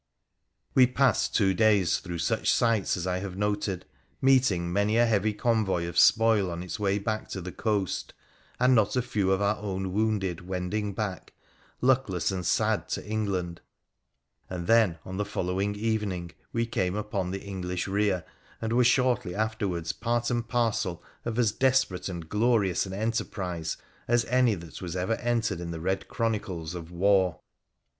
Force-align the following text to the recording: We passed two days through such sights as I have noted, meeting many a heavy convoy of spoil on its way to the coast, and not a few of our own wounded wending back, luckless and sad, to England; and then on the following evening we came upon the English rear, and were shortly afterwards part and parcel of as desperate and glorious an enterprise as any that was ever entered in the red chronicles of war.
We 0.73 0.87
passed 0.87 1.35
two 1.35 1.53
days 1.53 1.99
through 1.99 2.17
such 2.17 2.51
sights 2.51 2.97
as 2.97 3.05
I 3.05 3.19
have 3.19 3.37
noted, 3.37 3.85
meeting 4.19 4.73
many 4.73 4.97
a 4.97 5.05
heavy 5.05 5.31
convoy 5.31 5.85
of 5.85 5.95
spoil 5.99 6.49
on 6.49 6.63
its 6.63 6.79
way 6.79 6.97
to 6.97 7.39
the 7.39 7.51
coast, 7.51 8.15
and 8.59 8.73
not 8.73 8.95
a 8.95 9.03
few 9.03 9.31
of 9.31 9.43
our 9.43 9.57
own 9.57 9.93
wounded 9.93 10.47
wending 10.47 10.93
back, 10.93 11.33
luckless 11.81 12.31
and 12.31 12.43
sad, 12.47 12.89
to 12.89 13.05
England; 13.05 13.61
and 14.49 14.65
then 14.65 14.97
on 15.05 15.17
the 15.17 15.23
following 15.23 15.75
evening 15.75 16.31
we 16.51 16.65
came 16.65 16.95
upon 16.95 17.29
the 17.29 17.43
English 17.43 17.87
rear, 17.87 18.25
and 18.59 18.73
were 18.73 18.83
shortly 18.83 19.35
afterwards 19.35 19.93
part 19.93 20.31
and 20.31 20.47
parcel 20.49 21.03
of 21.25 21.37
as 21.37 21.51
desperate 21.51 22.09
and 22.09 22.27
glorious 22.27 22.87
an 22.87 22.93
enterprise 22.93 23.77
as 24.07 24.25
any 24.25 24.55
that 24.55 24.81
was 24.81 24.95
ever 24.95 25.13
entered 25.17 25.59
in 25.61 25.69
the 25.69 25.79
red 25.79 26.07
chronicles 26.07 26.73
of 26.73 26.89
war. 26.89 27.41